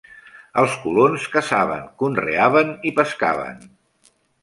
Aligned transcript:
Els 0.61 0.77
colons 0.85 1.27
caçaven, 1.35 1.85
conreaven 2.01 2.75
i 2.93 2.97
pescaven. 3.01 3.65